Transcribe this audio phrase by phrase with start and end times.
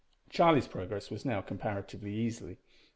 [0.31, 2.57] Charlie's progress was now comparatively easy.